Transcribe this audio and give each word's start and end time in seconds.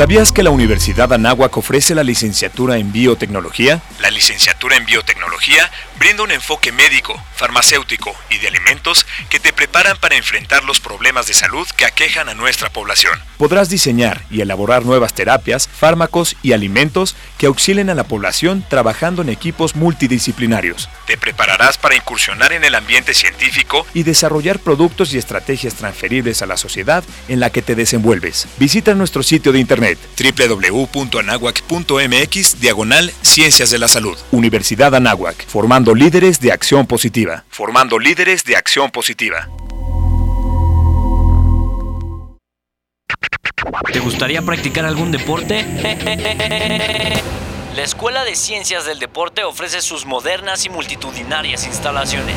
¿Sabías 0.00 0.32
que 0.32 0.42
la 0.42 0.48
Universidad 0.48 1.12
Anáhuac 1.12 1.54
ofrece 1.58 1.94
la 1.94 2.02
licenciatura 2.02 2.78
en 2.78 2.90
biotecnología? 2.90 3.82
La 4.00 4.10
licenciatura 4.10 4.76
en 4.76 4.86
biotecnología 4.86 5.70
brinda 6.00 6.22
un 6.22 6.30
enfoque 6.30 6.72
médico, 6.72 7.22
farmacéutico 7.34 8.16
y 8.30 8.38
de 8.38 8.48
alimentos 8.48 9.06
que 9.28 9.38
te 9.38 9.52
preparan 9.52 9.98
para 9.98 10.16
enfrentar 10.16 10.64
los 10.64 10.80
problemas 10.80 11.26
de 11.26 11.34
salud 11.34 11.68
que 11.76 11.84
aquejan 11.84 12.30
a 12.30 12.34
nuestra 12.34 12.70
población. 12.70 13.20
Podrás 13.36 13.68
diseñar 13.68 14.22
y 14.30 14.40
elaborar 14.40 14.86
nuevas 14.86 15.12
terapias, 15.12 15.68
fármacos 15.68 16.36
y 16.42 16.52
alimentos 16.52 17.16
que 17.36 17.46
auxilien 17.46 17.90
a 17.90 17.94
la 17.94 18.04
población 18.04 18.64
trabajando 18.66 19.20
en 19.20 19.28
equipos 19.28 19.76
multidisciplinarios. 19.76 20.88
Te 21.06 21.18
prepararás 21.18 21.76
para 21.76 21.96
incursionar 21.96 22.54
en 22.54 22.64
el 22.64 22.74
ambiente 22.74 23.12
científico 23.12 23.86
y 23.92 24.02
desarrollar 24.02 24.58
productos 24.58 25.12
y 25.12 25.18
estrategias 25.18 25.74
transferibles 25.74 26.40
a 26.40 26.46
la 26.46 26.56
sociedad 26.56 27.04
en 27.28 27.40
la 27.40 27.50
que 27.50 27.60
te 27.60 27.74
desenvuelves. 27.74 28.48
Visita 28.56 28.94
nuestro 28.94 29.22
sitio 29.22 29.52
de 29.52 29.58
internet 29.58 29.98
www.anahuac.mx 30.20 32.60
diagonal 32.60 33.10
Ciencias 33.22 33.70
de 33.70 33.78
la 33.78 33.88
Salud. 33.88 34.18
Universidad 34.30 34.94
Anáhuac, 34.94 35.46
formando 35.46 35.94
líderes 35.94 36.38
de 36.40 36.52
acción 36.52 36.86
positiva. 36.86 37.44
Formando 37.48 37.98
líderes 37.98 38.44
de 38.44 38.56
acción 38.56 38.90
positiva. 38.90 39.48
¿Te 43.92 44.00
gustaría 44.00 44.42
practicar 44.42 44.84
algún 44.84 45.10
deporte? 45.10 45.64
La 47.74 47.84
Escuela 47.84 48.24
de 48.24 48.36
Ciencias 48.36 48.84
del 48.84 48.98
Deporte 48.98 49.44
ofrece 49.44 49.80
sus 49.80 50.04
modernas 50.04 50.66
y 50.66 50.70
multitudinarias 50.70 51.66
instalaciones. 51.66 52.36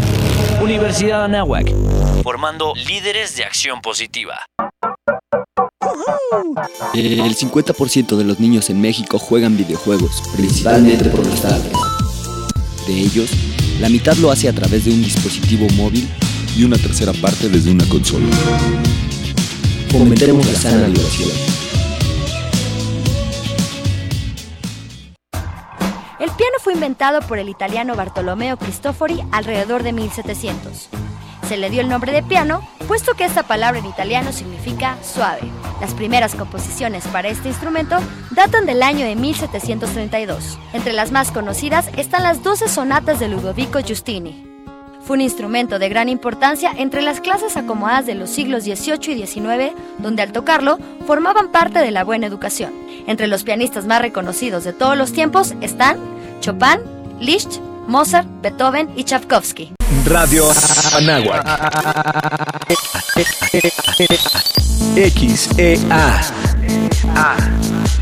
Universidad 0.61 1.23
Anáhuac, 1.23 1.73
formando 2.21 2.75
líderes 2.75 3.35
de 3.35 3.43
acción 3.43 3.81
positiva. 3.81 4.45
El 6.93 7.35
50% 7.35 8.15
de 8.15 8.23
los 8.23 8.39
niños 8.39 8.69
en 8.69 8.79
México 8.79 9.17
juegan 9.17 9.57
videojuegos, 9.57 10.21
principalmente 10.35 11.09
por 11.09 11.23
tablets. 11.23 11.79
De 12.85 12.93
ellos, 12.93 13.31
la 13.79 13.89
mitad 13.89 14.15
lo 14.17 14.29
hace 14.29 14.49
a 14.49 14.53
través 14.53 14.85
de 14.85 14.91
un 14.91 15.01
dispositivo 15.01 15.67
móvil 15.75 16.07
y 16.55 16.63
una 16.63 16.77
tercera 16.77 17.11
parte 17.13 17.49
desde 17.49 17.71
una 17.71 17.87
consola. 17.89 18.27
Fomentemos 19.89 20.45
la 20.45 20.53
sana 20.53 20.85
diversión. 20.85 21.60
El 26.21 26.29
piano 26.29 26.57
fue 26.59 26.73
inventado 26.73 27.19
por 27.21 27.39
el 27.39 27.49
italiano 27.49 27.95
Bartolomeo 27.95 28.55
Cristofori 28.55 29.23
alrededor 29.31 29.81
de 29.81 29.91
1700. 29.91 30.87
Se 31.49 31.57
le 31.57 31.71
dio 31.71 31.81
el 31.81 31.89
nombre 31.89 32.11
de 32.11 32.21
piano, 32.21 32.61
puesto 32.87 33.15
que 33.15 33.25
esta 33.25 33.41
palabra 33.41 33.79
en 33.79 33.87
italiano 33.87 34.31
significa 34.31 34.99
suave. 35.03 35.41
Las 35.81 35.95
primeras 35.95 36.35
composiciones 36.35 37.07
para 37.07 37.29
este 37.29 37.47
instrumento 37.47 37.97
datan 38.29 38.67
del 38.67 38.83
año 38.83 39.03
de 39.03 39.15
1732. 39.15 40.59
Entre 40.73 40.93
las 40.93 41.11
más 41.11 41.31
conocidas 41.31 41.89
están 41.97 42.21
las 42.21 42.43
12 42.43 42.69
sonatas 42.69 43.19
de 43.19 43.27
Ludovico 43.27 43.79
Giustini. 43.79 44.50
Fue 45.03 45.15
un 45.15 45.21
instrumento 45.21 45.79
de 45.79 45.89
gran 45.89 46.09
importancia 46.09 46.71
entre 46.77 47.01
las 47.01 47.21
clases 47.21 47.57
acomodadas 47.57 48.05
de 48.05 48.15
los 48.15 48.29
siglos 48.29 48.63
XVIII 48.63 49.13
y 49.13 49.25
XIX, 49.25 49.73
donde 49.97 50.21
al 50.21 50.31
tocarlo 50.31 50.77
formaban 51.07 51.51
parte 51.51 51.79
de 51.79 51.91
la 51.91 52.03
buena 52.03 52.27
educación. 52.27 52.71
Entre 53.07 53.27
los 53.27 53.43
pianistas 53.43 53.85
más 53.85 54.01
reconocidos 54.01 54.63
de 54.63 54.73
todos 54.73 54.97
los 54.97 55.11
tiempos 55.11 55.55
están 55.61 55.97
Chopin, 56.39 56.79
Liszt, 57.19 57.59
Mozart, 57.87 58.27
Beethoven 58.41 58.89
y 58.95 59.03
Tchaikovsky. 59.03 59.73
Radio 60.05 60.45
Anáhuac. 60.95 61.45
XEA. 64.95 66.21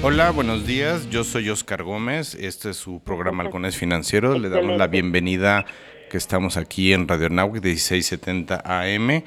Hola, 0.00 0.30
buenos 0.30 0.64
días. 0.64 1.10
Yo 1.10 1.24
soy 1.24 1.50
Oscar 1.50 1.82
Gómez. 1.82 2.36
Este 2.36 2.70
es 2.70 2.76
su 2.76 3.00
programa 3.00 3.42
Halcones 3.42 3.76
Financieros. 3.76 4.40
Le 4.40 4.48
damos 4.48 4.78
la 4.78 4.86
bienvenida 4.86 5.66
que 6.08 6.16
estamos 6.16 6.56
aquí 6.56 6.92
en 6.92 7.08
Radio 7.08 7.28
Nahuac 7.30 7.64
1670 7.64 8.62
AM. 8.64 9.24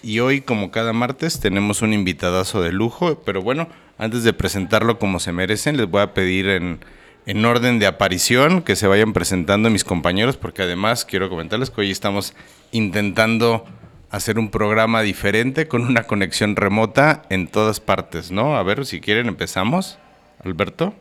Y 0.00 0.20
hoy, 0.20 0.40
como 0.40 0.70
cada 0.70 0.92
martes, 0.92 1.40
tenemos 1.40 1.82
un 1.82 1.92
invitadazo 1.92 2.62
de 2.62 2.70
lujo. 2.70 3.20
Pero 3.24 3.42
bueno, 3.42 3.68
antes 3.98 4.22
de 4.22 4.32
presentarlo 4.32 5.00
como 5.00 5.18
se 5.18 5.32
merecen, 5.32 5.76
les 5.76 5.90
voy 5.90 6.02
a 6.02 6.14
pedir 6.14 6.46
en, 6.46 6.78
en 7.26 7.44
orden 7.44 7.80
de 7.80 7.88
aparición 7.88 8.62
que 8.62 8.76
se 8.76 8.86
vayan 8.86 9.12
presentando 9.12 9.70
mis 9.70 9.82
compañeros, 9.82 10.36
porque 10.36 10.62
además 10.62 11.04
quiero 11.04 11.28
comentarles 11.30 11.70
que 11.70 11.80
hoy 11.80 11.90
estamos 11.90 12.32
intentando 12.70 13.64
hacer 14.12 14.38
un 14.38 14.50
programa 14.50 15.02
diferente 15.02 15.66
con 15.66 15.82
una 15.82 16.04
conexión 16.04 16.54
remota 16.54 17.22
en 17.28 17.48
todas 17.48 17.80
partes, 17.80 18.30
¿no? 18.30 18.56
A 18.56 18.62
ver, 18.62 18.86
si 18.86 19.00
quieren, 19.00 19.26
empezamos. 19.26 19.98
Alberto. 20.44 20.94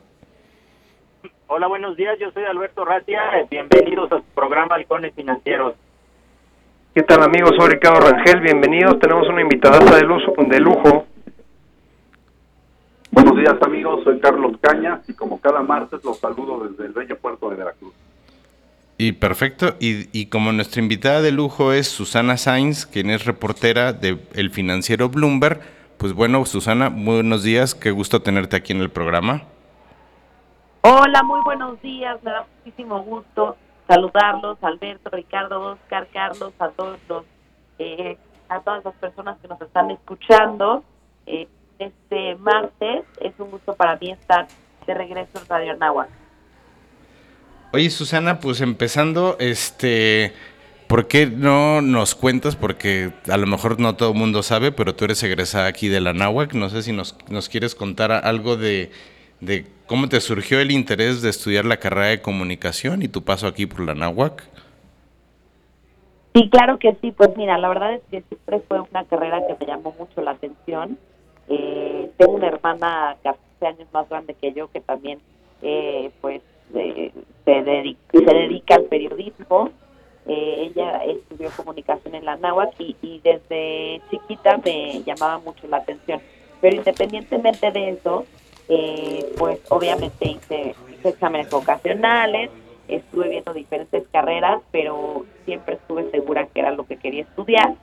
Hola, 1.48 1.68
buenos 1.68 1.98
días. 1.98 2.18
Yo 2.20 2.32
soy 2.32 2.44
Alberto 2.44 2.86
Ratia. 2.86 3.22
Bienvenidos 3.50 4.12
a 4.12 4.18
su 4.18 4.26
programa 4.34 4.76
Halcones 4.76 5.14
Financieros. 5.14 5.76
¿Qué 6.94 7.04
tal, 7.04 7.24
amigos? 7.24 7.52
Soy 7.58 7.72
Ricardo 7.72 8.02
Rangel. 8.02 8.42
Bienvenidos. 8.42 9.00
Tenemos 9.00 9.28
una 9.28 9.42
invitada 9.42 9.80
de, 9.80 10.02
lujo, 10.04 10.34
de 10.38 10.60
lujo. 10.60 11.08
Buenos 13.12 13.38
días, 13.38 13.56
amigos. 13.62 14.04
Soy 14.04 14.20
Carlos 14.20 14.58
Cañas 14.62 15.02
y 15.10 15.14
como 15.14 15.40
cada 15.42 15.62
martes 15.62 16.04
los 16.04 16.20
saludo 16.20 16.68
desde 16.68 16.86
el 16.86 16.94
bello 16.94 17.18
puerto 17.18 17.50
de 17.50 17.56
Veracruz. 17.58 17.94
Y 18.98 19.14
perfecto. 19.14 19.76
Y, 19.80 20.08
y 20.18 20.28
como 20.28 20.52
nuestra 20.52 20.82
invitada 20.82 21.22
de 21.22 21.32
lujo 21.32 21.74
es 21.74 21.88
Susana 21.88 22.38
Sainz, 22.38 22.86
quien 22.86 23.10
es 23.10 23.26
reportera 23.26 23.94
de 23.94 24.20
El 24.34 24.52
Financiero 24.52 25.10
Bloomberg, 25.10 25.60
pues 26.02 26.14
bueno, 26.14 26.44
Susana, 26.46 26.90
buenos 26.90 27.44
días, 27.44 27.76
qué 27.76 27.92
gusto 27.92 28.24
tenerte 28.24 28.56
aquí 28.56 28.74
en 28.74 28.82
el 28.82 28.90
programa. 28.90 29.44
Hola, 30.82 31.22
muy 31.22 31.42
buenos 31.44 31.80
días, 31.84 32.18
me 32.24 32.32
da 32.32 32.48
muchísimo 32.58 33.04
gusto 33.04 33.56
saludarlos, 33.88 34.58
Alberto, 34.64 35.12
Ricardo, 35.12 35.62
Oscar, 35.62 36.08
Carlos, 36.12 36.54
a 36.58 36.70
todos 36.70 36.98
los, 37.08 37.24
eh, 37.78 38.18
a 38.50 38.62
todas 38.62 38.84
las 38.84 38.96
personas 38.96 39.38
que 39.44 39.48
nos 39.48 39.62
están 39.62 39.92
escuchando. 39.92 40.84
Eh, 41.28 41.48
este 41.78 42.36
martes 42.38 43.04
es 43.20 43.34
un 43.38 43.52
gusto 43.52 43.76
para 43.76 43.96
mí 43.98 44.10
estar 44.10 44.48
de 44.88 44.94
regreso 44.96 45.38
en 45.40 45.48
Radio 45.48 45.74
Anáhuac. 45.74 46.10
Oye, 47.74 47.92
Susana, 47.92 48.40
pues 48.40 48.60
empezando, 48.62 49.38
este, 49.40 50.34
¿Por 50.92 51.08
qué 51.08 51.26
no 51.26 51.80
nos 51.80 52.16
cuentas? 52.16 52.58
Porque 52.58 53.14
a 53.30 53.38
lo 53.38 53.48
mejor 53.48 53.80
no 53.80 53.96
todo 53.96 54.12
el 54.12 54.18
mundo 54.18 54.44
sabe, 54.44 54.74
pero 54.74 54.94
tú 54.94 55.06
eres 55.06 55.24
egresada 55.24 55.68
aquí 55.68 55.88
de 55.88 56.02
la 56.02 56.12
NAWAC. 56.12 56.54
No 56.54 56.68
sé 56.68 56.82
si 56.82 56.92
nos, 56.92 57.16
nos 57.30 57.48
quieres 57.48 57.76
contar 57.76 58.12
algo 58.12 58.58
de, 58.58 58.92
cómo 59.88 60.10
te 60.10 60.20
surgió 60.20 60.60
el 60.60 60.70
interés 60.70 61.22
de 61.22 61.30
estudiar 61.30 61.64
la 61.64 61.78
carrera 61.78 62.08
de 62.08 62.22
comunicación 62.22 63.04
y 63.04 63.08
tu 63.08 63.24
paso 63.24 63.48
aquí 63.48 63.68
por 63.68 63.86
la 63.86 63.96
NAWAC. 63.96 64.44
Sí, 66.36 66.50
claro 66.50 66.78
que 66.78 66.94
sí. 67.02 67.14
Pues 67.14 67.38
mira, 67.38 67.58
la 67.58 67.70
verdad 67.70 67.94
es 67.94 68.02
que 68.12 68.24
siempre 68.24 68.60
fue 68.68 68.82
una 68.82 69.06
carrera 69.06 69.40
que 69.48 69.56
me 69.62 69.72
llamó 69.72 69.96
mucho 69.98 70.22
la 70.22 70.32
atención. 70.32 70.98
Eh, 71.48 72.12
tengo 72.18 72.34
una 72.34 72.48
hermana 72.48 73.16
14 73.24 73.66
años 73.66 73.88
más 73.94 74.10
grande 74.10 74.34
que 74.34 74.52
yo 74.52 74.70
que 74.70 74.82
también 74.82 75.20
eh, 75.62 76.12
pues 76.20 76.42
eh, 76.76 77.14
se, 77.46 77.64
dedica, 77.64 78.02
se 78.12 78.34
dedica 78.34 78.76
al 78.76 78.84
periodismo 78.88 79.72
eh, 80.28 80.72
ella 80.72 81.04
estudió 81.06 81.50
comunicación 81.52 82.14
en 82.14 82.26
la 82.26 82.38
náhuatl 82.38 82.84
y, 83.02 83.20
desde 83.24 84.02
chiquita 84.10 84.58
me 84.64 85.02
llamaba 85.04 85.40
mucho 85.40 85.68
la 85.68 85.78
atención. 85.78 86.22
Pero 86.60 86.76
independientemente 86.76 87.72
de 87.72 87.90
eso, 87.90 88.26
eh, 88.70 89.34
pues 89.38 89.60
obviamente 89.70 90.30
hice, 90.30 90.76
exámenes 91.04 91.50
vocacionales, 91.50 92.52
estuve 92.88 93.30
viendo 93.30 93.54
diferentes 93.54 94.04
carreras, 94.12 94.62
pero 94.72 95.26
siempre 95.46 95.76
estuve 95.76 96.12
segura 96.12 96.46
que 96.48 96.60
era 96.60 96.72
lo 96.72 96.86
que 96.86 96.98
quería 96.98 97.24
estudiar. 97.24 97.74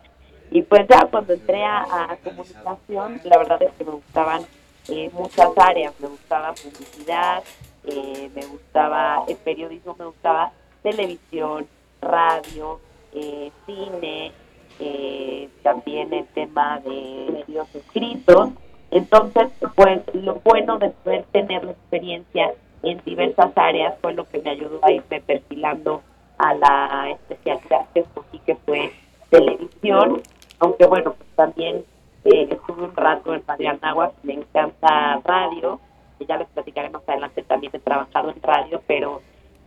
Y 0.50 0.62
pues 0.62 0.86
ya 0.88 1.06
cuando 1.10 1.32
entré 1.32 1.64
a, 1.64 2.16
comunicación, 2.22 3.20
la 3.24 3.38
verdad 3.38 3.62
es 3.62 3.72
que 3.72 3.84
me 3.84 3.90
gustaban 3.90 4.42
eh, 4.88 5.10
muchas 5.12 5.48
áreas, 5.56 5.92
me 5.98 6.08
gustaba 6.08 6.54
publicidad, 6.54 7.42
me 7.84 8.46
gustaba 8.46 9.24
el 9.28 9.36
periodismo, 9.36 9.96
me 9.98 10.06
gustaba 10.06 10.52
televisión, 10.82 11.66
radio, 12.00 12.80
eh, 13.12 13.50
cine, 13.66 14.32
eh, 14.80 15.48
también 15.62 16.12
el 16.12 16.26
tema 16.28 16.80
de 16.80 17.44
medios 17.46 17.74
escritos. 17.74 18.50
Entonces, 18.90 19.48
pues 19.74 20.00
lo 20.14 20.36
bueno 20.36 20.78
de 20.78 20.90
poder 20.90 21.24
tener 21.32 21.64
la 21.64 21.72
experiencia 21.72 22.54
en 22.82 23.00
diversas 23.04 23.52
áreas 23.56 23.94
fue 24.00 24.14
lo 24.14 24.28
que 24.28 24.40
me 24.40 24.50
ayudó 24.50 24.78
a 24.82 24.92
irme 24.92 25.20
perfilando 25.20 26.02
a 26.38 26.54
la 26.54 27.10
especialidad 27.10 27.86
que 27.92 28.00
escogí, 28.00 28.38
que 28.40 28.54
fue 28.54 28.92
televisión, 29.30 30.22
aunque 30.60 30.86
bueno, 30.86 31.14
pues 31.14 31.28
también 31.34 31.84
eh, 32.24 32.48
estuve 32.50 32.84
un 32.84 32.96
rato 32.96 33.34
en 33.34 33.42
Radio 33.46 33.70
Anáhuac, 33.70 34.12
me 34.22 34.34
encanta 34.34 35.20
radio, 35.24 35.80
que 36.18 36.26
ya 36.26 36.36
les 36.36 36.48
platicaré 36.48 36.90
más 36.90 37.02
adelante, 37.06 37.42
también 37.42 37.72
he 37.74 37.78
trabajado 37.80 38.30
en 38.30 38.42
radio, 38.42 38.80
pero 38.86 39.20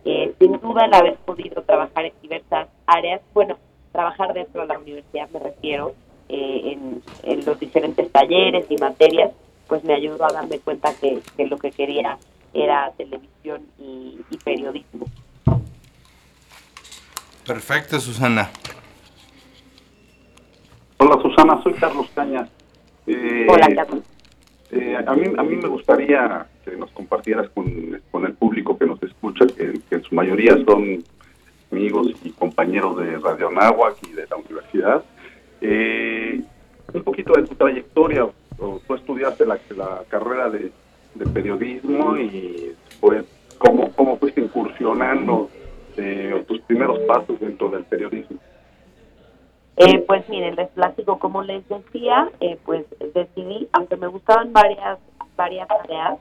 eh, 0.04 0.34
sin 0.38 0.52
duda 0.60 0.86
el 0.86 0.94
haber 0.94 1.16
podido 1.16 1.62
trabajar 1.62 2.06
en 2.06 2.12
diversas 2.20 2.68
áreas, 2.86 3.20
bueno, 3.32 3.56
trabajar 3.92 4.34
dentro 4.34 4.62
de 4.62 4.68
la 4.68 4.78
universidad 4.78 5.28
me 5.30 5.38
refiero, 5.38 5.94
eh, 6.28 6.76
en, 7.22 7.44
los 7.44 7.58
diferentes 7.60 8.10
talleres 8.10 8.66
y 8.68 8.76
materias, 8.76 9.32
pues 9.68 9.84
me 9.84 9.94
ayudó 9.94 10.24
a 10.24 10.32
darme 10.32 10.58
cuenta 10.58 10.92
que, 11.00 11.20
lo 11.44 11.56
que 11.58 11.70
quería 11.70 12.18
era 12.54 12.90
televisión 12.96 13.66
y, 13.78 14.18
periodismo. 14.44 15.06
Perfecto, 17.46 18.00
Susana. 18.00 18.50
Hola, 20.98 21.20
Susana, 21.22 21.62
soy 21.62 21.74
Carlos 21.74 22.06
Cañas. 22.14 22.48
Eh, 23.06 23.46
Hola, 23.48 23.68
Carlos. 23.74 24.04
a, 25.06 25.14
mí, 25.14 25.26
a 25.36 25.42
mí 25.42 25.56
me 25.56 25.68
gustaría 25.68 26.46
que 26.64 26.76
nos 26.76 26.90
compartieras 26.90 27.48
con, 27.50 27.66
el 28.24 28.34
público 28.34 28.78
que 28.78 28.86
nos 28.86 29.02
escucha, 29.02 29.46
que, 29.46 29.80
en 29.90 30.02
su 30.02 30.14
mayoría 30.14 30.56
son 30.64 31.02
amigos 31.70 32.08
y 32.22 32.30
compañeros 32.30 32.96
de 32.98 33.18
Radio 33.18 33.50
Nahuac 33.50 33.96
y 34.08 34.12
de 34.12 34.26
la 34.28 34.36
universidad. 34.36 35.04
Eh, 35.60 36.40
un 36.92 37.02
poquito 37.02 37.32
de 37.34 37.44
tu 37.44 37.54
trayectoria, 37.54 38.28
tú 38.58 38.94
estudiaste 38.94 39.46
la, 39.46 39.58
la 39.76 40.02
carrera 40.08 40.50
de, 40.50 40.70
periodismo 41.34 42.16
y 42.16 42.72
pues 43.00 43.24
cómo, 43.58 43.92
cómo 43.92 44.16
fuiste 44.16 44.40
incursionando 44.40 45.50
eh, 45.96 46.42
tus 46.48 46.60
primeros 46.62 46.98
pasos 47.00 47.38
dentro 47.38 47.68
del 47.68 47.84
periodismo. 47.84 48.38
Eh, 49.76 49.98
pues 50.06 50.28
miren, 50.28 50.56
les 50.56 50.68
platico, 50.70 51.18
como 51.18 51.42
les 51.42 51.66
decía, 51.68 52.30
eh, 52.40 52.58
pues 52.64 52.84
decidí, 53.14 53.68
aunque 53.72 53.96
me 53.96 54.06
gustaban 54.06 54.52
varias 54.52 54.98
varias 55.36 55.66
tareas, 55.68 56.18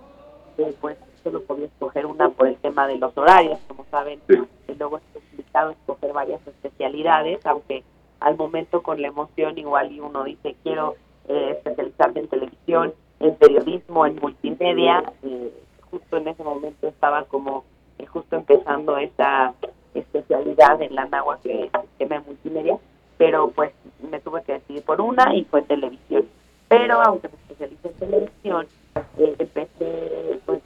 pues 0.80 0.98
solo 1.24 1.42
podía 1.44 1.65
escoger 1.65 2.06
una 2.06 2.30
por 2.30 2.48
el 2.48 2.56
tema 2.57 2.88
de 2.88 2.98
los 2.98 3.15
horarios, 3.18 3.59
como 3.68 3.86
saben, 3.92 4.19
y 4.27 4.74
luego 4.75 4.98
es 4.98 5.03
complicado 5.13 5.71
escoger 5.71 6.13
varias 6.13 6.45
especialidades, 6.48 7.45
aunque 7.45 7.83
al 8.19 8.38
momento 8.38 8.81
con 8.81 9.01
la 9.01 9.07
emoción 9.07 9.57
igual 9.57 9.92
y 9.92 10.00
uno 10.00 10.24
dice 10.24 10.56
quiero 10.63 10.95
eh, 11.27 11.51
especializarme 11.57 12.21
en 12.21 12.27
televisión, 12.27 12.94
en 13.19 13.36
periodismo, 13.36 14.06
en 14.06 14.15
multimedia, 14.15 15.03
eh, 15.24 15.51
justo 15.89 16.18
en 16.18 16.27
ese 16.27 16.44
momento 16.44 16.88
estaba 16.88 17.25
como 17.25 17.63
eh, 18.00 18.06
justo 18.06 18.36
empezando 18.36 18.97
esa 18.97 19.54
especialidad 19.94 20.81
en 20.81 20.95
la 20.95 21.06
NAGUA 21.06 21.39
que 21.42 21.65
es 21.65 21.71
tema 21.97 22.15
de 22.15 22.21
multimedia, 22.21 22.77
pero 23.18 23.50
pues 23.51 23.71
me 24.09 24.19
tuve 24.19 24.42
que 24.44 24.54
decidir 24.54 24.83
por 24.83 25.01
una 25.01 25.36
y 25.36 25.44
fue 25.45 25.62
televisión. 25.62 26.25
Pero 26.68 27.01
aunque 27.01 27.27
me 27.27 27.36
especialicé 27.36 27.89
en 27.89 27.94
televisión, 27.95 28.68
eh, 28.95 29.35
empecé, 29.39 30.39
pues, 30.45 30.61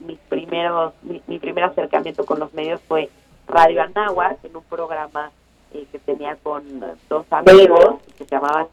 mis 0.00 0.18
primeros, 0.28 0.94
mi, 1.02 1.38
primer 1.38 1.64
acercamiento 1.64 2.24
con 2.24 2.38
los 2.38 2.52
medios 2.54 2.80
fue 2.82 3.10
Radio 3.46 3.82
Anáhuac, 3.82 4.44
en 4.44 4.56
un 4.56 4.64
programa 4.64 5.30
eh, 5.72 5.86
que 5.90 5.98
tenía 5.98 6.36
con 6.36 6.62
dos 7.08 7.26
amigos, 7.30 7.96
que 8.16 8.24
se 8.24 8.30
llamaba 8.30 8.68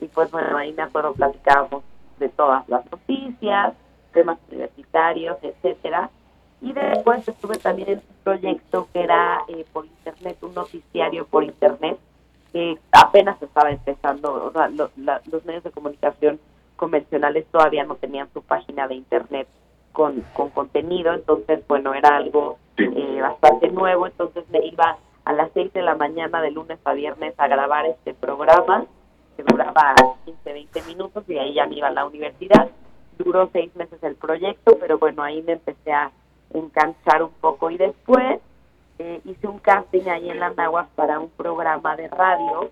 y 0.00 0.06
pues 0.06 0.30
bueno, 0.30 0.56
ahí 0.56 0.72
me 0.72 0.82
acuerdo 0.82 1.12
platicábamos 1.12 1.82
de 2.18 2.28
todas 2.30 2.66
las 2.68 2.90
noticias, 2.90 3.74
temas 4.12 4.38
universitarios, 4.50 5.36
etcétera, 5.42 6.10
y 6.62 6.72
después 6.72 7.26
estuve 7.26 7.56
también 7.58 7.90
en 7.90 7.98
un 7.98 8.24
proyecto 8.24 8.88
que 8.92 9.02
era 9.02 9.42
eh, 9.48 9.64
por 9.72 9.86
internet, 9.86 10.38
un 10.42 10.54
noticiario 10.54 11.26
por 11.26 11.44
internet, 11.44 11.98
que 12.52 12.78
apenas 12.92 13.40
estaba 13.42 13.70
empezando, 13.70 14.46
o 14.46 14.52
sea, 14.52 14.68
los 14.68 15.44
medios 15.44 15.64
de 15.64 15.70
comunicación 15.70 16.40
convencionales 16.80 17.44
todavía 17.52 17.84
no 17.84 17.96
tenían 17.96 18.32
su 18.32 18.42
página 18.42 18.88
de 18.88 18.94
internet 18.94 19.46
con, 19.92 20.22
con 20.32 20.48
contenido, 20.48 21.12
entonces 21.12 21.60
bueno, 21.68 21.92
era 21.92 22.16
algo 22.16 22.56
eh, 22.78 23.18
bastante 23.20 23.68
nuevo, 23.68 24.06
entonces 24.06 24.44
me 24.48 24.64
iba 24.64 24.96
a 25.26 25.32
las 25.34 25.50
6 25.52 25.74
de 25.74 25.82
la 25.82 25.94
mañana 25.94 26.40
de 26.40 26.50
lunes 26.50 26.78
a 26.84 26.94
viernes 26.94 27.34
a 27.36 27.48
grabar 27.48 27.84
este 27.84 28.14
programa, 28.14 28.86
que 29.36 29.42
duraba 29.42 29.94
15, 30.24 30.52
20 30.52 30.82
minutos 30.84 31.24
y 31.28 31.36
ahí 31.36 31.52
ya 31.52 31.66
me 31.66 31.76
iba 31.76 31.88
a 31.88 31.92
la 31.92 32.06
universidad. 32.06 32.70
Duró 33.18 33.50
seis 33.52 33.76
meses 33.76 34.02
el 34.02 34.16
proyecto, 34.16 34.78
pero 34.80 34.98
bueno, 34.98 35.22
ahí 35.22 35.42
me 35.42 35.52
empecé 35.52 35.92
a 35.92 36.10
enganchar 36.54 37.22
un 37.22 37.32
poco. 37.42 37.70
Y 37.70 37.76
después 37.76 38.40
eh, 38.98 39.20
hice 39.26 39.46
un 39.46 39.58
casting 39.58 40.08
ahí 40.08 40.30
en 40.30 40.40
la 40.40 40.50
Nahuas 40.50 40.88
para 40.94 41.20
un 41.20 41.28
programa 41.28 41.96
de 41.96 42.08
radio, 42.08 42.70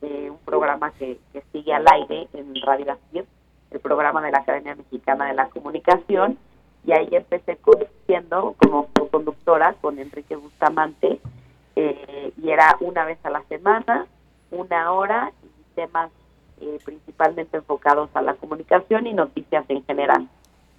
eh, 0.00 0.30
un 0.30 0.38
programa 0.38 0.90
que, 0.92 1.18
que 1.34 1.42
sigue 1.52 1.74
al 1.74 1.84
aire 1.92 2.28
en 2.32 2.54
Radio 2.62 2.86
Brasil, 2.86 3.26
el 3.70 3.80
programa 3.80 4.22
de 4.22 4.32
la 4.32 4.38
Academia 4.38 4.74
Mexicana 4.74 5.26
de 5.26 5.34
la 5.34 5.48
Comunicación 5.48 6.38
y 6.84 6.92
ahí 6.92 7.08
empecé 7.12 7.56
conduciendo 7.56 8.54
como 8.58 8.88
conductora 9.10 9.74
con 9.80 9.98
Enrique 9.98 10.36
Bustamante 10.36 11.20
eh, 11.76 12.32
y 12.36 12.50
era 12.50 12.76
una 12.80 13.04
vez 13.04 13.18
a 13.24 13.30
la 13.30 13.42
semana, 13.44 14.06
una 14.50 14.92
hora 14.92 15.32
y 15.42 15.74
temas 15.74 16.10
eh, 16.60 16.78
principalmente 16.84 17.56
enfocados 17.56 18.10
a 18.14 18.22
la 18.22 18.34
comunicación 18.34 19.06
y 19.06 19.14
noticias 19.14 19.64
en 19.68 19.84
general. 19.84 20.28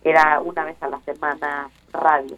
Era 0.04 0.40
una 0.42 0.64
vez 0.64 0.82
a 0.82 0.90
la 0.90 1.00
semana 1.02 1.70
radio. 1.92 2.38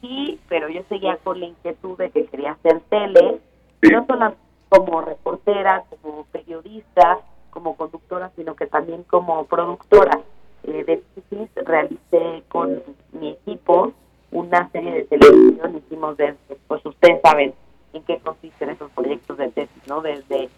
Sí, 0.00 0.38
pero 0.48 0.68
yo 0.68 0.82
seguía 0.88 1.16
con 1.18 1.40
la 1.40 1.46
inquietud 1.46 1.96
de 1.96 2.10
que 2.10 2.26
quería 2.26 2.52
hacer 2.52 2.80
tele, 2.90 3.40
no 3.82 4.06
solo 4.06 4.34
como 4.68 5.00
reportera, 5.00 5.84
como 6.02 6.24
periodista, 6.24 7.20
como 7.54 7.76
conductora, 7.76 8.32
sino 8.36 8.56
que 8.56 8.66
también 8.66 9.04
como 9.04 9.46
productora. 9.46 10.20
Eh, 10.64 10.82
de 10.84 10.96
tesis 11.14 11.50
realicé 11.56 12.42
con 12.48 12.82
mi 13.12 13.30
equipo 13.30 13.92
una 14.30 14.68
serie 14.70 14.92
de 14.92 15.04
televisión, 15.04 15.76
hicimos 15.76 16.16
desde, 16.16 16.56
pues 16.66 16.84
ustedes 16.84 17.20
saben 17.22 17.54
en 17.92 18.02
qué 18.02 18.18
consisten 18.18 18.70
esos 18.70 18.90
proyectos 18.90 19.38
de 19.38 19.50
tesis, 19.50 19.86
¿no? 19.86 20.00
Desde 20.00 20.48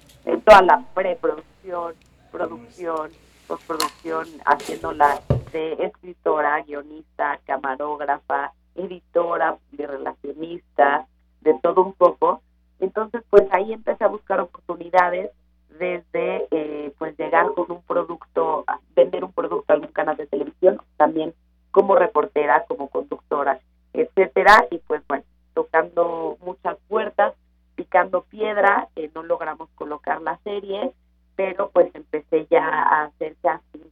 toda 0.45 0.63
la 0.63 0.85
preproducción, 0.95 1.95
producción, 2.33 3.11
postproducción, 3.47 4.27
haciéndola 4.47 5.21
de 5.53 5.73
escritora, 5.81 6.63
guionista, 6.63 7.39
camarógrafa, 7.45 8.53
editora, 8.77 9.59
de 9.73 9.87
relacionista, 9.87 11.07
de 11.41 11.55
todo 11.63 11.83
un 11.83 11.93
poco. 11.93 12.43
Entonces, 12.81 13.23
pues 13.29 13.43
ahí 13.51 13.73
empecé 13.73 14.05
a 14.05 14.09
buscar 14.09 14.41
oportunidades 14.41 15.31
desde 15.71 16.47
eh, 16.51 16.93
pues 16.99 17.17
llegar 17.19 17.53
con 17.55 17.71
un 17.71 17.83
producto, 17.83 18.65
vender 18.95 19.25
un 19.25 19.33
producto 19.33 19.73
a 19.73 19.77
algún 19.77 19.93
canal 19.93 20.17
de 20.17 20.27
televisión, 20.27 20.81
también 20.97 21.35
como 21.71 21.97
reportera, 21.97 22.65
como 22.67 22.89
conductora, 22.89 23.61
etcétera, 23.93 24.67
y 24.71 24.79
pues 24.79 25.03
bueno, 25.09 25.25
tocando 25.55 26.39
muchas 26.43 26.79
puertas, 26.89 27.35
picando 27.75 28.23
piedra, 28.23 28.89
eh, 28.97 29.11
no 29.15 29.23
logramos 29.23 29.69
colocar 29.75 30.23
la 30.23 30.39
serie, 30.39 30.93
pero 31.35 31.71
pues 31.71 31.95
empecé 31.95 32.47
ya 32.51 32.65
a 32.65 33.05
hacer 33.05 33.37
casting 33.43 33.85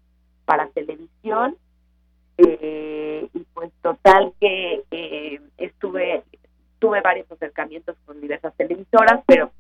para 0.47 0.69
televisión, 0.69 1.57
eh, 2.39 3.29
y 3.33 3.39
pues 3.55 3.71
total 3.83 4.33
que 4.41 4.85
eh, 4.91 5.41
estuve, 5.59 6.25
tuve 6.79 7.01
varios 7.01 7.31
acercamientos 7.31 7.97
con 8.07 8.21
diversas 8.21 8.55
televisoras, 8.57 9.23
pero 9.27 9.51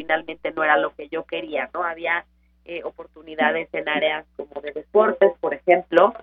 que 1.05 1.09
yo 1.15 1.25
quería 1.25 1.71
no 1.73 1.85
había 1.85 2.25
eh, 2.65 2.83
oportunidades 2.85 3.69
en 3.73 3.89
áreas 3.89 4.25
como 4.37 4.61
de 4.61 4.73
deportes 4.73 5.33
por 5.41 5.55
ejemplo 5.55 6.15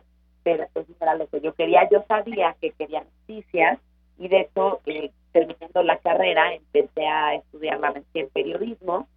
pero 0.44 0.66
pues 0.74 0.90
no 0.90 0.96
era 1.00 1.14
lo 1.14 1.28
que 1.28 1.40
yo 1.40 1.54
quería. 1.54 1.88
Yo 1.92 2.04
sabía 2.08 2.56
que 2.60 2.72
quería 2.72 3.04
noticias 3.04 3.78
y 4.18 4.28
de 4.28 4.42
eso 4.42 4.82
eh, 4.88 5.12
terminando 5.32 5.84
la 5.84 5.98
carrera 5.98 6.54
empecé 6.56 7.06
a 7.06 7.36
estudiar 7.36 7.80
la 7.80 7.92
maestría 7.92 8.24
en 8.24 8.30
periodismo 8.30 9.08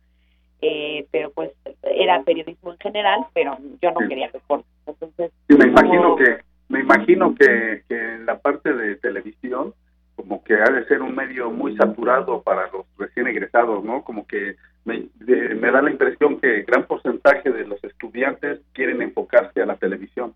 eh, 0.60 1.06
pero 1.10 1.30
pues 1.30 1.50
era 1.82 2.22
periodismo 2.22 2.72
en 2.72 2.78
general 2.78 3.26
pero 3.32 3.58
yo 3.82 3.90
no 3.90 4.06
quería 4.06 4.30
deportes 4.30 4.70
entonces 4.86 5.32
me 5.48 5.66
imagino 5.66 6.16
que 6.16 6.38
me 6.68 6.80
imagino 6.80 7.34
que, 7.34 7.82
que 7.88 8.14
en 8.14 8.26
la 8.26 8.38
parte 8.38 8.72
de 8.72 8.96
televisión 8.96 9.74
como 10.16 10.42
que 10.44 10.54
ha 10.54 10.70
de 10.70 10.86
ser 10.86 11.02
un 11.02 11.14
medio 11.14 11.50
muy 11.50 11.76
saturado 11.76 12.42
para 12.42 12.70
los 12.70 12.86
recién 12.96 13.26
egresados, 13.26 13.84
¿no? 13.84 14.02
Como 14.02 14.26
que 14.26 14.56
me, 14.84 15.08
me 15.20 15.70
da 15.70 15.82
la 15.82 15.90
impresión 15.90 16.40
que 16.40 16.62
gran 16.62 16.86
porcentaje 16.86 17.50
de 17.50 17.66
los 17.66 17.82
estudiantes 17.82 18.60
quieren 18.72 19.02
enfocarse 19.02 19.62
a 19.62 19.66
la 19.66 19.76
televisión. 19.76 20.34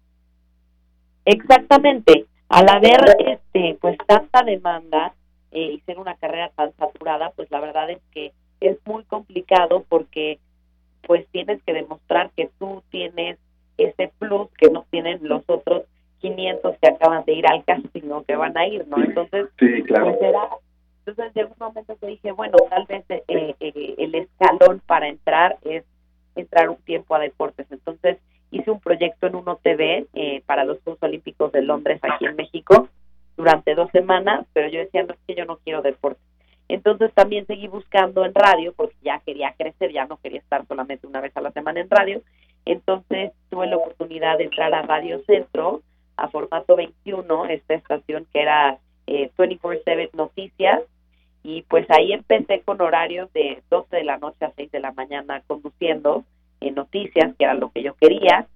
Exactamente. 1.24 2.26
Al 2.48 2.68
haber 2.68 3.00
este 3.26 3.76
pues 3.80 3.98
tanta 4.06 4.42
demanda 4.42 5.12
eh, 5.50 5.72
y 5.72 5.80
ser 5.80 5.98
una 5.98 6.16
carrera 6.16 6.50
tan 6.56 6.72
saturada, 6.76 7.32
pues 7.36 7.50
la 7.50 7.60
verdad 7.60 7.90
es 7.90 8.00
que 8.12 8.32
es 8.60 8.78
muy 8.86 9.04
complicado 9.04 9.84
porque 9.88 10.38
pues 11.06 11.26
tienes 11.28 11.62
que 11.64 11.74
demostrar 11.74 12.30
que 12.36 12.50
tú 12.58 12.82
tienes 12.90 13.38
ese 13.76 14.10
plus 14.18 14.48
que 14.58 14.70
no 14.70 14.86
tienen 14.90 15.20
los 15.22 15.42
otros 15.46 15.84
500 16.20 16.76
que 16.80 16.88
acaban 16.88 17.24
de 17.24 17.34
ir 17.34 17.46
al 17.46 17.64
casting 17.64 18.10
o 18.10 18.24
que 18.24 18.34
van 18.34 18.56
a 18.56 18.66
ir, 18.66 18.86
¿no? 18.88 19.02
Entonces, 19.02 19.48
sí, 19.58 19.82
claro. 19.84 20.06
pues 20.06 20.22
era, 20.22 20.48
entonces 21.06 21.34
llegó 21.34 21.50
un 21.50 21.66
momento 21.66 21.96
que 22.00 22.06
dije, 22.06 22.32
bueno, 22.32 22.56
tal 22.68 22.86
para 24.86 25.08
entrar 25.08 25.58
es 25.62 25.84
entrar 26.34 26.70
un 26.70 26.76
tiempo 26.76 27.14
a 27.14 27.18
deportes. 27.18 27.66
Entonces 27.70 28.18
hice 28.50 28.70
un 28.70 28.80
proyecto 28.80 29.26
en 29.26 29.36
Uno 29.36 29.56
TV 29.62 30.06
eh, 30.14 30.42
para 30.46 30.64
los 30.64 30.80
Juegos 30.82 31.02
Olímpicos 31.02 31.52
de 31.52 31.62
Londres 31.62 32.00
aquí 32.02 32.26
en 32.26 32.36
México 32.36 32.88
durante 33.36 33.74
dos 33.74 33.90
semanas, 33.92 34.46
pero 34.52 34.68
yo 34.68 34.80
decía, 34.80 35.04
no 35.04 35.14
es 35.14 35.20
que 35.26 35.34
yo 35.34 35.44
no 35.44 35.58
quiero 35.58 35.82
deportes. 35.82 36.22
Entonces 36.68 37.12
también 37.14 37.46
seguí 37.46 37.66
buscando 37.66 38.24
en 38.24 38.34
radio 38.34 38.74
porque 38.74 38.96
ya 39.02 39.20
quería 39.20 39.54
crecer, 39.56 39.92
ya 39.92 40.06
no 40.06 40.18
quería 40.18 40.40
estar 40.40 40.66
solamente 40.66 41.06
una 41.06 41.20
vez 41.20 41.34
a 41.36 41.40
la 41.40 41.52
semana 41.52 41.80
en 41.80 41.88
radio. 41.88 42.20
Entonces 42.66 43.32
tuve 43.48 43.66
la 43.68 43.78
oportunidad 43.78 44.36
de 44.36 44.44
entrar 44.44 44.74
a 44.74 44.82
Radio 44.82 45.22
Centro, 45.24 45.82
a 46.16 46.28
formato 46.28 46.76
21, 46.76 47.46
esta 47.46 47.74
estación 47.74 48.26
que 48.32 48.42
era 48.42 48.78
eh, 49.06 49.30
24/7 49.38 50.10
Noticias, 50.12 50.82
y 51.48 51.62
pues 51.62 51.86
ahí 51.88 52.12
empecé 52.12 52.60
con 52.60 52.78
horarios 52.82 53.32
de 53.32 53.62
12 53.70 53.96
de 53.96 54.04
la 54.04 54.18
noche 54.18 54.44
a 54.44 54.52
6 54.54 54.70
de 54.70 54.80
la 54.80 54.92
mañana 54.92 55.42
conduciendo 55.46 56.24
en 56.60 56.74
noticias, 56.74 57.34
que 57.38 57.44
era 57.44 57.54
lo 57.54 57.70
que 57.70 57.82
yo 57.82 57.94
quería, 57.94 58.46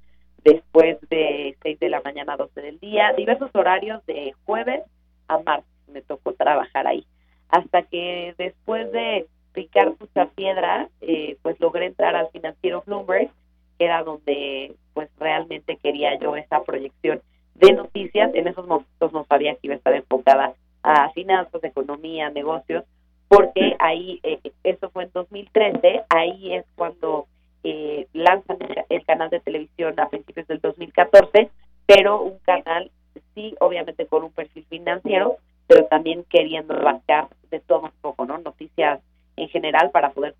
después 0.44 0.99
de 1.08 1.56
6 1.62 1.80
de 1.80 1.88
la 1.88 2.02
mañana 2.02 2.34
a 2.34 2.37
12 2.37 2.61
del 2.61 2.78
día, 2.80 3.14
diversos 3.16 3.50
horarios 3.54 4.04
de 4.04 4.34
jueves 4.44 4.82
a 5.26 5.38
martes 5.38 5.70
me 5.90 6.02
tocó 6.02 6.34
trabajar 6.34 6.87
ahí, 6.87 7.06
hasta 7.49 7.80
que 7.80 8.34
después 8.37 8.92
de 8.92 9.26
picar 9.54 9.94
mucha 9.99 10.26
piedra, 10.26 10.90
eh, 11.00 11.38
pues 11.40 11.58
logré 11.61 11.87
entrar 11.87 12.14
al 12.14 12.28
financiero 12.28 12.82
Bloomberg, 12.84 13.30
que 13.78 13.87
era 13.87 14.02
donde 14.02 14.75
pues 14.92 15.08
realmente 15.18 15.78
quería 15.82 16.18
yo 16.18 16.37
esa 16.37 16.62
proyección 16.62 17.22
de 17.54 17.72
noticias. 17.72 18.34
En 18.34 18.49
esos 18.49 18.66
momentos 18.66 19.12
no 19.14 19.25
sabía 19.25 19.54
que 19.54 19.61
iba 19.62 19.75
a 19.75 19.78
estar 19.78 19.94
enfocada 19.94 20.54
a 20.83 21.11
finanzas, 21.11 21.62
economía, 21.65 22.31
negocios, 22.31 22.85
porque 23.29 23.77
ahí, 23.79 24.21
eh, 24.23 24.41
eso 24.62 24.91
fue 24.91 25.05
en 25.05 25.11
2013, 25.12 26.03
ahí 26.11 26.55
es 26.55 26.67
cuando 26.75 27.27
eh, 27.65 28.07
lanzan 28.12 28.59
el, 28.89 29.05
canal 29.07 29.31
de 29.31 29.41
televisión 29.41 29.99
a 29.99 30.09
principios 30.09 30.47
del 30.49 30.61
2014, 30.61 31.51
pero 31.87 32.23
un 32.23 32.39
canal, 32.41 32.91
sí, 33.35 33.55
obviamente 33.61 34.07
con 34.07 34.25
un 34.25 34.33
perfil 34.33 34.67
financiero, 34.69 35.37
pero 35.67 35.87
también 35.87 36.25
queriendo 36.29 36.75
abarcar 36.75 37.29
de 37.51 37.61
todo 37.61 37.83
un 37.83 37.93
poco, 38.01 38.27
¿no? 38.27 38.39
Noticias 38.39 39.01
en 39.37 39.49
general 39.49 39.91
para 39.91 40.11
poder 40.11 40.35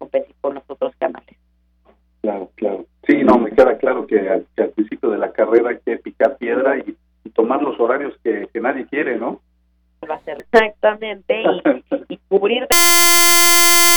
exactamente. 10.53 11.43
y, 11.43 11.47
y 11.47 11.63
cubrir 11.65 11.82